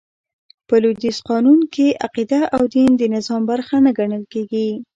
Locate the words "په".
0.67-0.75